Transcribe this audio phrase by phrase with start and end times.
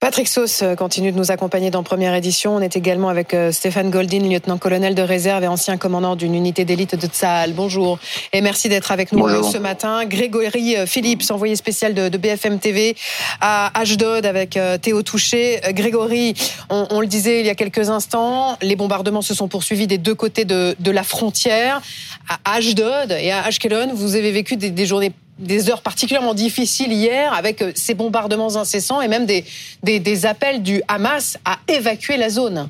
[0.00, 2.56] Patrick Sauce euh, continue de nous accompagner dans Première Édition.
[2.56, 6.64] On est également avec euh, Stéphane Goldin, lieutenant-colonel de réserve et ancien commandant d'une unité
[6.64, 7.52] d'élite de Tsahal.
[7.52, 7.98] Bonjour
[8.32, 10.06] et merci d'être avec nous euh, ce matin.
[10.06, 12.96] Grégory Philippe, envoyé spécial de, BFM TV
[13.42, 15.60] à Ashdod avec Théo Touché.
[15.72, 16.32] Grégory,
[16.70, 20.14] on, le disait il y a quelques instants, les bombardements se sont poursuivis des deux
[20.14, 21.82] côtés de, la frontière.
[22.28, 26.92] À Ashdod et à Ashkelon, vous avez vécu des, des journées des heures particulièrement difficiles
[26.92, 29.44] hier avec euh, ces bombardements incessants et même des,
[29.82, 32.68] des, des appels du Hamas à évacuer la zone.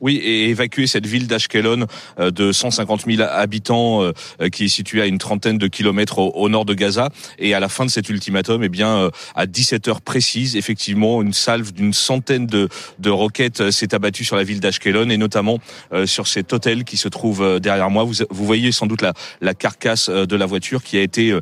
[0.00, 1.86] Oui, et évacuer cette ville d'Ashkelon
[2.20, 6.18] euh, de 150 000 habitants euh, euh, qui est située à une trentaine de kilomètres
[6.18, 7.08] au, nord de Gaza.
[7.38, 11.32] Et à la fin de cet ultimatum, eh bien, à 17 heures précises, effectivement, une
[11.32, 15.58] salve d'une centaine de, de roquettes s'est abattue sur la ville d'Ashkelon et notamment
[16.06, 18.04] sur cet hôtel qui se trouve derrière moi.
[18.04, 21.38] Vous, vous voyez sans doute la, la, carcasse de la voiture qui a été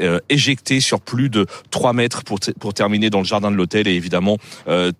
[0.00, 3.88] euh, éjectée sur plus de 3 mètres pour, pour terminer dans le jardin de l'hôtel
[3.88, 4.38] et évidemment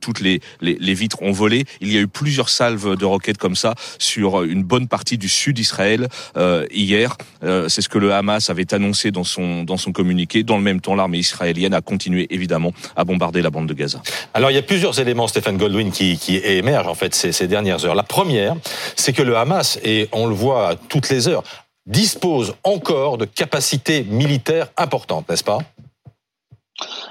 [0.00, 1.64] toutes les, les, les vitres ont volé.
[1.80, 5.28] Il y a eu plusieurs salve de roquettes comme ça sur une bonne partie du
[5.28, 7.17] sud d'Israël euh, hier.
[7.45, 10.42] Euh, c'est ce que le Hamas avait annoncé dans son dans son communiqué.
[10.42, 14.00] Dans le même temps, l'armée israélienne a continué évidemment à bombarder la bande de Gaza.
[14.34, 17.47] Alors il y a plusieurs éléments, Stéphane Goldwyn, qui, qui émergent en fait ces, ces
[17.47, 17.95] dernières heures.
[17.95, 18.56] La première,
[18.97, 21.45] c'est que le Hamas et on le voit toutes les heures
[21.87, 25.61] dispose encore de capacités militaires importantes, n'est-ce pas?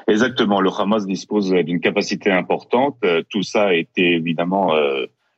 [0.07, 0.61] Exactement.
[0.61, 2.95] Le Hamas dispose d'une capacité importante.
[3.03, 4.75] Euh, tout ça a été évidemment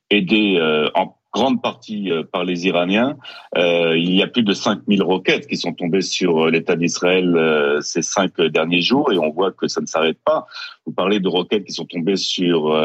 [0.09, 3.15] aidé euh, en grande partie euh, par les Iraniens.
[3.55, 8.01] Euh, il y a plus de 5000 roquettes qui sont tombées sur l'État d'Israël ces
[8.01, 10.47] cinq derniers jours et on voit que ça ne s'arrête pas.
[10.87, 12.75] Vous parlez de roquettes qui sont tombées sur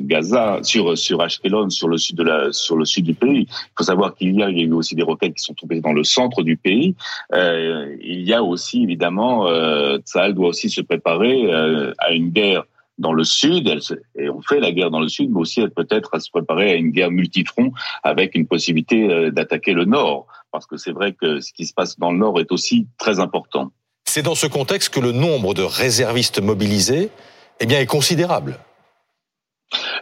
[0.00, 3.46] Gaza, sur sur Ashkelon, sur le sud de la sur le sud du pays.
[3.50, 5.52] Il faut savoir qu'il y a il y a eu aussi des roquettes qui sont
[5.52, 6.94] tombées dans le centre du pays.
[7.34, 9.98] il y a aussi évidemment euh,
[10.32, 11.52] doit aussi se préparer
[11.98, 12.64] à une guerre
[13.00, 13.80] dans le sud, elle
[14.16, 16.74] et on fait la guerre dans le sud, mais aussi peut-être à se préparer à
[16.74, 17.72] une guerre multifront
[18.02, 21.72] avec une possibilité euh, d'attaquer le nord, parce que c'est vrai que ce qui se
[21.72, 23.72] passe dans le nord est aussi très important.
[24.04, 27.10] C'est dans ce contexte que le nombre de réservistes mobilisés
[27.60, 28.58] eh bien, est considérable.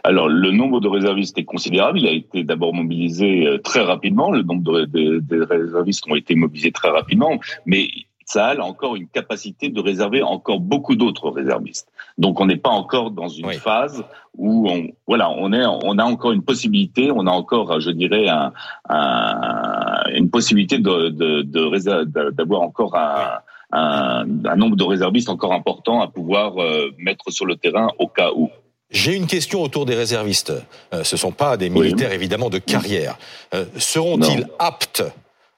[0.03, 1.99] Alors, le nombre de réservistes est considérable.
[1.99, 4.31] Il a été d'abord mobilisé euh, très rapidement.
[4.31, 7.39] Le nombre de, de réservistes ont été mobilisés très rapidement.
[7.65, 7.89] Mais
[8.29, 11.87] ça a encore une capacité de réserver encore beaucoup d'autres réservistes.
[12.19, 14.03] Donc on n'est pas encore dans une phase
[14.37, 18.27] où on voilà on est on a encore une possibilité, on a encore je dirais
[18.27, 18.53] un,
[18.87, 23.39] un une possibilité de de, d'avoir encore un,
[23.71, 28.07] un, un, nombre de réservistes encore important à pouvoir euh, mettre sur le terrain au
[28.07, 28.51] cas où.
[28.91, 30.53] J'ai une question autour des réservistes.
[30.93, 33.17] Euh, ce sont pas des militaires évidemment de carrière.
[33.55, 35.03] Euh, seront-ils aptes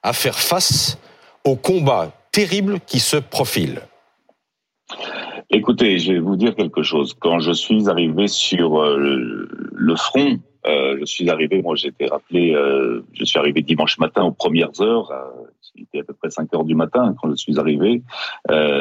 [0.02, 0.98] à faire face
[1.44, 3.82] au combat terrible qui se profile
[5.50, 7.14] Écoutez, je vais vous dire quelque chose.
[7.20, 8.96] Quand je suis arrivé sur euh,
[9.70, 14.22] le front, euh, je suis arrivé, moi j'étais rappelé, euh, je suis arrivé dimanche matin
[14.24, 15.12] aux premières heures,
[15.74, 18.02] il était à peu près 5 heures du matin quand je suis arrivé.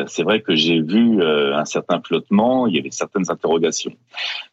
[0.08, 3.94] c'est vrai que j'ai vu un certain flottement, il y avait certaines interrogations.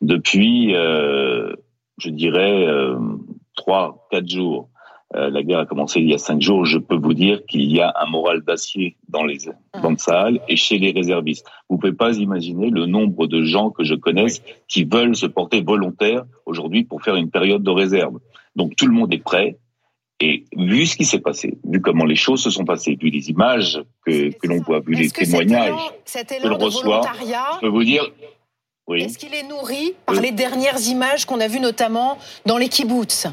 [0.00, 2.66] Depuis, je dirais,
[3.56, 4.68] trois, quatre jours,
[5.16, 6.66] euh, la guerre a commencé il y a cinq jours.
[6.66, 9.38] Je peux vous dire qu'il y a un moral d'acier dans les
[9.82, 11.46] dans le Sahel et chez les réservistes.
[11.70, 15.62] Vous pouvez pas imaginer le nombre de gens que je connaisse qui veulent se porter
[15.62, 18.18] volontaires aujourd'hui pour faire une période de réserve.
[18.54, 19.56] Donc tout le monde est prêt.
[20.20, 23.30] Et vu ce qui s'est passé, vu comment les choses se sont passées, vu les
[23.30, 28.02] images que, que l'on voit, vu les témoignages que l'on reçoit, je peux vous dire,
[28.88, 29.02] oui.
[29.02, 33.28] Est-ce qu'il est nourri par les dernières images qu'on a vues notamment dans les kibbutz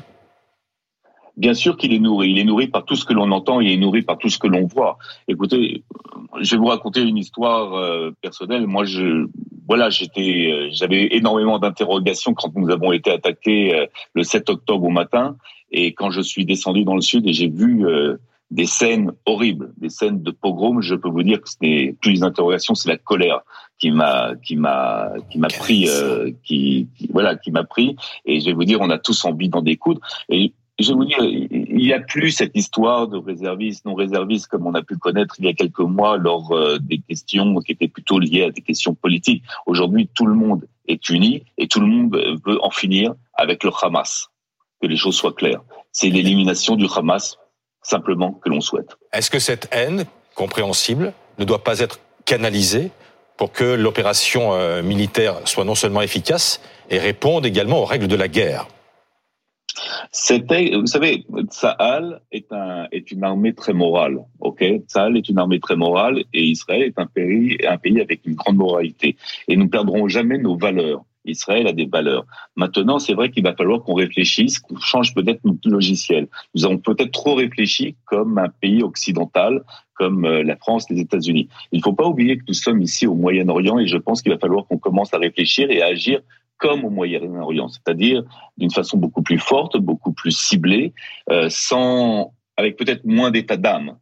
[1.38, 2.32] Bien sûr qu'il est nourri.
[2.32, 3.60] Il est nourri par tout ce que l'on entend.
[3.60, 4.98] Il est nourri par tout ce que l'on voit.
[5.28, 5.84] Écoutez,
[6.40, 8.68] je vais vous raconter une histoire euh, personnelle.
[8.68, 9.28] Moi, je,
[9.68, 14.86] voilà, j'étais, euh, j'avais énormément d'interrogations quand nous avons été attaqués euh, le 7 octobre
[14.86, 15.36] au matin,
[15.72, 17.86] et quand je suis descendu dans le sud et j'ai vu
[18.52, 20.80] des scènes horribles, des scènes de pogrom.
[20.80, 23.42] Je peux vous dire que ce n'est plus des interrogations, c'est la colère
[23.78, 25.90] qui m'a qui m'a qui m'a pris,
[26.44, 27.98] qui, qui, voilà, qui m'a pris.
[28.26, 30.00] Et je vais vous dire, on a tous envie d'en découdre.
[30.30, 34.48] Et je vais vous dire, il n'y a plus cette histoire de réservistes, non réservistes,
[34.48, 37.72] comme on a pu connaître il y a quelques mois lors euh, des questions qui
[37.72, 39.44] étaient plutôt liées à des questions politiques.
[39.66, 43.72] Aujourd'hui, tout le monde est uni et tout le monde veut en finir avec le
[43.82, 44.28] Hamas.
[44.82, 45.62] Que les choses soient claires.
[45.94, 47.38] C'est l'élimination du Hamas,
[47.82, 48.98] simplement, que l'on souhaite.
[49.14, 50.04] Est-ce que cette haine,
[50.36, 52.92] compréhensible, ne doit pas être canalisée
[53.38, 58.16] pour que l'opération euh, militaire soit non seulement efficace et réponde également aux règles de
[58.16, 58.68] la guerre?
[60.18, 64.64] C'était, vous savez, Tsahal est un est une armée très morale, ok?
[64.88, 68.36] Tsahal est une armée très morale et Israël est un pays un pays avec une
[68.36, 69.18] grande moralité.
[69.50, 71.04] Et nous perdrons jamais nos valeurs.
[71.26, 72.26] Israël a des valeurs.
[72.56, 76.30] Maintenant, c'est vrai qu'il va falloir qu'on réfléchisse, qu'on change peut-être notre logiciel.
[76.54, 79.64] Nous avons peut-être trop réfléchi comme un pays occidental,
[79.96, 81.50] comme euh, la France, les États-Unis.
[81.74, 84.32] Il ne faut pas oublier que nous sommes ici au Moyen-Orient et je pense qu'il
[84.32, 86.22] va falloir qu'on commence à réfléchir et à agir
[86.58, 88.24] comme au Moyen-Orient, c'est-à-dire
[88.58, 90.94] d'une façon beaucoup plus forte, beaucoup plus ciblée,
[91.30, 93.98] euh, sans avec peut-être moins d'état d'âme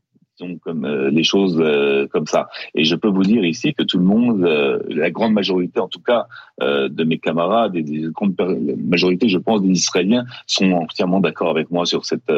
[0.62, 2.50] comme euh, les choses euh, comme ça.
[2.76, 5.88] Et je peux vous dire ici que tout le monde, euh, la grande majorité en
[5.88, 6.28] tout cas
[6.60, 8.08] de mes camarades et des
[8.40, 8.46] la
[8.78, 12.32] majorité, je pense, des Israéliens sont entièrement d'accord avec moi sur cette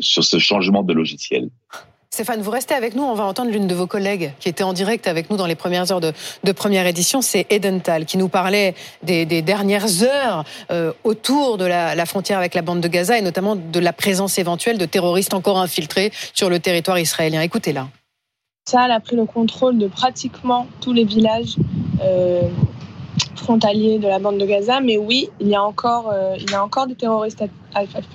[0.00, 1.50] sur ce changement de logiciel.
[2.12, 3.04] Stéphane, vous restez avec nous.
[3.04, 5.54] On va entendre l'une de vos collègues qui était en direct avec nous dans les
[5.54, 6.12] premières heures de,
[6.52, 7.22] première édition.
[7.22, 8.74] C'est Edental qui nous parlait
[9.04, 13.22] des, dernières heures euh, autour de la, la, frontière avec la bande de Gaza et
[13.22, 17.42] notamment de la présence éventuelle de terroristes encore infiltrés sur le territoire israélien.
[17.42, 17.86] Écoutez-la.
[18.68, 21.54] Ça a pris le contrôle de pratiquement tous les villages.
[22.02, 22.42] Euh,
[23.36, 26.54] frontaliers de la bande de Gaza, mais oui, il y a encore, euh, il y
[26.54, 27.42] a encore des terroristes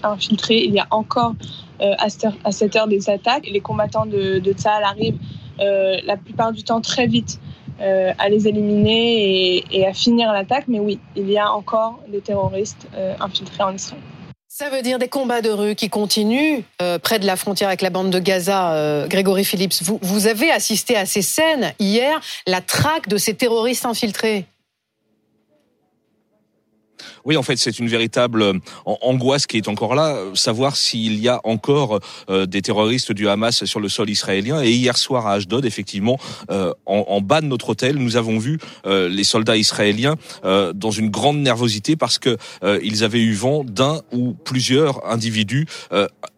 [0.03, 1.33] infiltrés, il y a encore
[1.81, 3.47] euh, à, cette heure des attaques.
[3.47, 5.17] Les combattants de, de arrivent
[5.59, 7.39] euh, la plupart du temps très vite
[7.81, 10.65] euh, à les éliminer et, à finir l'attaque.
[10.67, 12.87] Mais oui, il y a encore des terroristes
[13.19, 14.01] infiltrés en Israël.
[14.47, 16.61] Ça veut dire des combats de rue qui continuent
[17.03, 19.05] près de la frontière avec la bande de Gaza.
[19.09, 23.85] Grégory Phillips, vous, vous avez assisté à ces scènes hier, la traque de ces terroristes
[23.85, 24.45] infiltrés?
[27.25, 28.53] Oui, en fait, c'est une véritable euh,
[28.85, 31.99] angoisse qui est encore là, euh, savoir s'il y a encore
[32.29, 34.61] euh, des terroristes du Hamas sur le sol israélien.
[34.61, 36.19] Et hier soir à Ashdod, effectivement,
[36.85, 41.95] en, bas de notre hôtel, nous avons vu les soldats israéliens dans une grande nervosité
[41.95, 42.37] parce que
[42.83, 45.65] ils avaient eu vent d'un ou plusieurs individus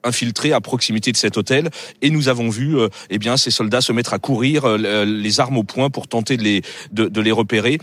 [0.04, 1.69] infiltrés à proximité de cet hôtel.
[2.01, 2.78] Et nous avons vu,
[3.10, 6.44] eh bien, ces soldats se mettre à courir, les armes au poing pour tenter de
[6.44, 6.62] les
[6.92, 7.80] de, les repérer.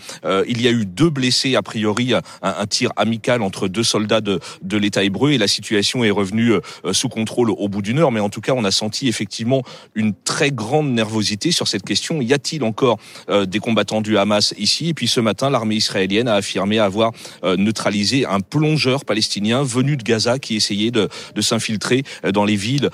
[0.48, 4.20] il y a eu deux blessés a priori, un, un tir amical entre deux soldats
[4.20, 7.98] de, de l'État hébreu et la situation est revenue euh, sous contrôle au bout d'une
[7.98, 8.12] heure.
[8.12, 9.62] Mais en tout cas, on a senti effectivement
[9.94, 12.20] une très grande nervosité sur cette question.
[12.20, 12.98] Y a-t-il encore
[13.28, 14.88] euh, des combattants du Hamas ici?
[14.88, 17.12] Et puis ce matin, l'armée israélienne a affirmé avoir
[17.44, 22.02] euh, neutralisé un plongeur palestinien venu de Gaza qui essayait de, de s'infiltrer
[22.32, 22.90] dans les villes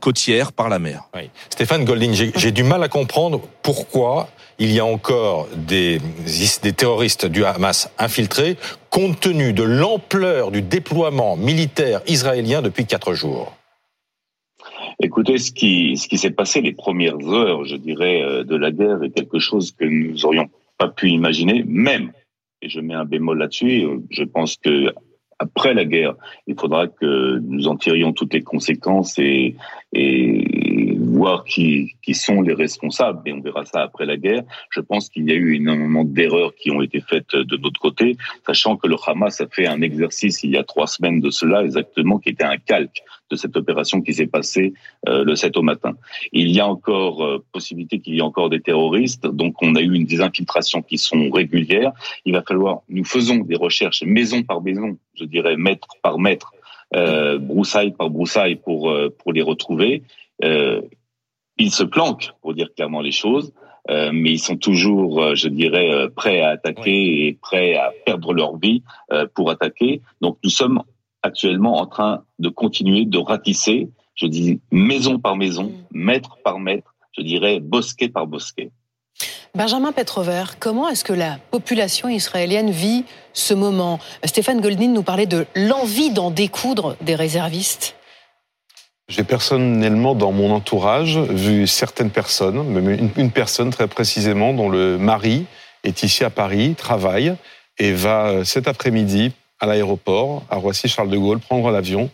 [0.00, 1.08] côtières par la mer.
[1.50, 4.28] Stéphane Golding, j'ai du mal à comprendre pourquoi
[4.60, 5.98] il y a encore des,
[6.76, 8.56] terroristes du Hamas infiltrés,
[8.90, 13.56] compte tenu de l'ampleur du déploiement militaire israélien depuis quatre jours.
[15.02, 19.10] Écoutez, ce qui, s'est passé les premières heures, je dirais, euh, de la guerre est
[19.10, 22.12] quelque chose que nous aurions pas pu imaginer, même,
[22.60, 24.92] et je mets un bémol là-dessus, euh, je pense que
[25.38, 26.16] après la guerre,
[26.46, 29.56] il faudra que nous en tirions toutes les conséquences et
[31.10, 33.20] voir qui, qui sont les responsables.
[33.26, 34.42] Et on verra ça après la guerre.
[34.70, 38.16] Je pense qu'il y a eu énormément d'erreurs qui ont été faites de notre côté,
[38.46, 41.62] sachant que le Hamas a fait un exercice il y a trois semaines de cela
[41.64, 44.72] exactement, qui était un calque de cette opération qui s'est passée
[45.08, 45.94] euh, le 7 au matin.
[46.32, 49.80] Il y a encore euh, possibilité qu'il y ait encore des terroristes, donc on a
[49.80, 51.92] eu une des infiltrations qui sont régulières.
[52.24, 56.52] Il va falloir, nous faisons des recherches maison par maison, je dirais mètre par mètre,
[56.96, 60.02] euh, broussaille par broussaille pour euh, pour les retrouver.
[60.42, 60.80] Euh,
[61.58, 63.52] ils se planquent, pour dire clairement les choses,
[63.90, 68.56] euh, mais ils sont toujours, je dirais, prêts à attaquer et prêts à perdre leur
[68.56, 68.82] vie
[69.34, 70.02] pour attaquer.
[70.20, 70.82] Donc nous sommes
[71.22, 75.72] actuellement en train de continuer de ratisser, je dis maison par maison, mm.
[75.92, 78.70] mètre par mètre, je dirais bosquet par bosquet.
[79.54, 83.98] Benjamin Petrover, comment est-ce que la population israélienne vit ce moment?
[84.24, 87.96] Stéphane Goldin nous parlait de l'envie d'en découdre des réservistes.
[89.10, 94.98] J'ai personnellement, dans mon entourage, vu certaines personnes, même une, personne très précisément, dont le
[94.98, 95.46] mari
[95.82, 97.34] est ici à Paris, travaille
[97.78, 102.08] et va euh, cet après-midi à l'aéroport, à Roissy-Charles de Gaulle, prendre l'avion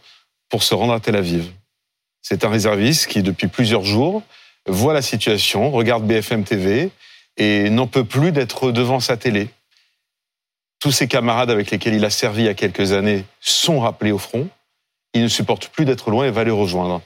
[0.48, 1.52] pour se rendre à Tel Aviv.
[2.22, 4.22] C'est un réserviste qui, depuis plusieurs jours,
[4.66, 6.90] voit la situation, regarde BFM TV
[7.36, 9.50] et n'en peut plus d'être devant sa télé.
[10.80, 14.12] Tous ses camarades avec lesquels il a servi il y a quelques années sont rappelés
[14.12, 14.48] au front.
[15.16, 17.00] Il ne supporte plus d'être loin et va les rejoindre.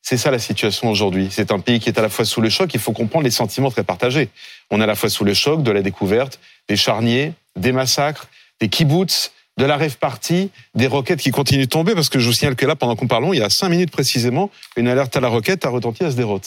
[0.00, 1.28] C'est ça la situation aujourd'hui.
[1.32, 3.32] C'est un pays qui est à la fois sous le choc, il faut comprendre les
[3.32, 4.28] sentiments très partagés.
[4.70, 8.28] On est à la fois sous le choc de la découverte des charniers, des massacres,
[8.60, 12.26] des kibbutz, de la rêve partie, des roquettes qui continuent de tomber, parce que je
[12.26, 15.16] vous signale que là, pendant qu'on parle, il y a cinq minutes précisément, une alerte
[15.16, 16.40] à la roquette a retenti à Sderot.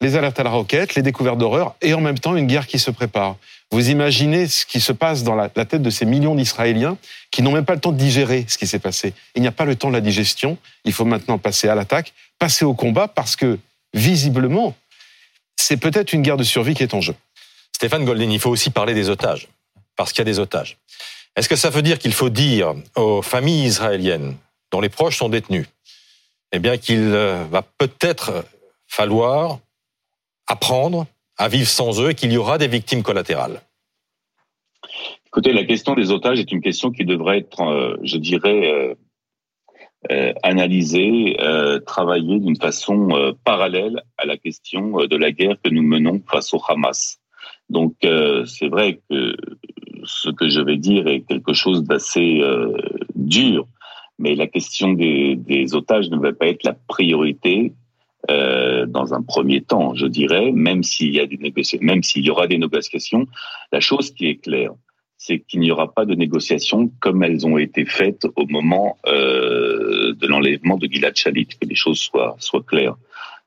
[0.00, 2.80] les alertes à la roquette, les découvertes d'horreur et en même temps une guerre qui
[2.80, 3.36] se prépare.
[3.72, 6.96] Vous imaginez ce qui se passe dans la, tête de ces millions d'Israéliens
[7.30, 9.14] qui n'ont même pas le temps de digérer ce qui s'est passé.
[9.36, 10.58] Il n'y a pas le temps de la digestion.
[10.84, 13.58] Il faut maintenant passer à l'attaque, passer au combat parce que
[13.94, 14.74] visiblement,
[15.56, 17.14] c'est peut-être une guerre de survie qui est en jeu.
[17.72, 19.48] Stéphane Goldin, il faut aussi parler des otages
[19.94, 20.76] parce qu'il y a des otages.
[21.36, 24.36] Est-ce que ça veut dire qu'il faut dire aux familles israéliennes
[24.72, 25.66] dont les proches sont détenus,
[26.52, 28.44] eh bien qu'il euh, va peut-être
[28.86, 29.58] falloir
[30.46, 31.06] apprendre
[31.40, 33.62] à vivre sans eux et qu'il y aura des victimes collatérales
[35.26, 38.94] Écoutez, la question des otages est une question qui devrait être, euh, je dirais, euh,
[40.10, 41.36] euh, analysée,
[41.86, 46.60] travaillée d'une façon parallèle à la question de la guerre que nous menons face au
[46.68, 47.20] Hamas.
[47.68, 49.36] Donc, c'est vrai que
[50.04, 52.40] ce que je vais dire est quelque chose d'assez
[53.14, 53.66] dur,
[54.18, 57.74] mais la question des, des otages ne va pas être la priorité
[58.28, 62.24] euh, dans un premier temps, je dirais, même s'il y a des négociations, même s'il
[62.24, 63.26] y aura des négociations,
[63.72, 64.72] la chose qui est claire,
[65.16, 70.14] c'est qu'il n'y aura pas de négociations comme elles ont été faites au moment euh,
[70.14, 72.96] de l'enlèvement de Gilad Shalit, que les choses soient soient claires.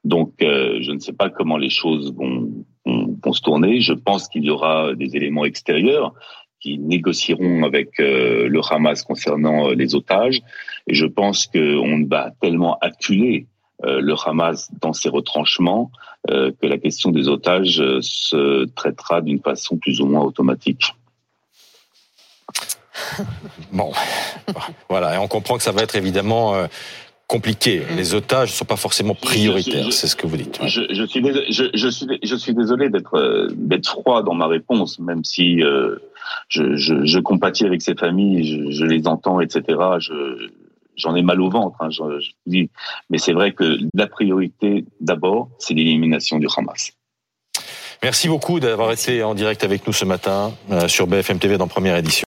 [0.03, 2.51] Donc, euh, je ne sais pas comment les choses vont,
[2.85, 3.79] vont, se tourner.
[3.79, 6.13] Je pense qu'il y aura des éléments extérieurs
[6.63, 10.41] qui négocieront avec euh, le Hamas concernant euh, les otages.
[10.87, 13.47] Et je pense qu'on va tellement acculer
[13.81, 15.91] le Hamas dans ses retranchements,
[16.31, 20.95] euh, que la question des otages euh, se traitera d'une façon plus ou moins automatique.
[23.71, 23.91] Bon,
[24.87, 26.67] voilà, et on comprend que ça va être évidemment
[27.27, 27.81] compliqué.
[27.95, 30.59] Les otages ne sont pas forcément prioritaires, c'est ce que vous dites.
[30.65, 33.49] Je, je, suis, désolé, je, suis, je suis désolé d'être
[33.85, 35.61] froid dans ma réponse, même si
[36.49, 39.63] je, je, compatis avec ces familles, je, les entends, etc.
[39.99, 40.49] Je,
[40.95, 42.69] j'en ai mal au ventre, hein, je, je dis.
[43.09, 46.93] Mais c'est vrai que la priorité, d'abord, c'est l'élimination du Hamas.
[48.03, 51.69] Merci beaucoup d'avoir été en direct avec nous ce matin euh, sur BFM TV dans
[51.69, 52.21] première édition.